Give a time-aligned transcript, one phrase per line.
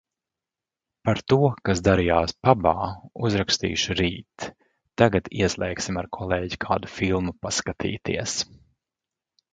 [1.09, 2.73] Par to, kas darījās pabā,
[3.29, 4.47] uzrakstīšu rīt.
[5.03, 8.39] Tagad ieslēgsim ar kolēģi kādu filmu paskatīties.